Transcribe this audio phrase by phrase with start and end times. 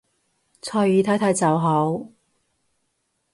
[0.63, 2.07] 隨意睇睇就好